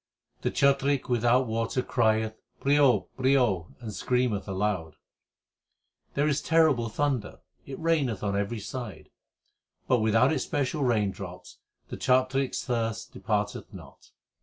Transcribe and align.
The 0.41 0.49
chatrik 0.49 1.09
without 1.09 1.45
water 1.45 1.83
crieth 1.83 2.33
Prio, 2.59 3.05
prio! 3.19 3.67
and 3.79 3.93
scream 3.93 4.33
eth 4.33 4.47
aloud. 4.47 4.95
There 6.15 6.27
is 6.27 6.41
terrible 6.41 6.89
thunder, 6.89 7.37
it 7.67 7.77
raineth 7.77 8.23
on 8.23 8.35
every 8.35 8.61
side, 8.61 9.11
but 9.87 9.99
without 9.99 10.33
its 10.33 10.43
special 10.43 10.81
raindrops 10.83 11.59
the 11.89 11.97
chatrik 11.97 12.49
s 12.55 12.63
thirst 12.63 13.13
departeth 13.13 13.71
not. 13.75 14.09